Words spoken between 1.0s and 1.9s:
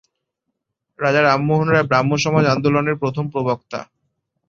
রাজা রামমোহন রায়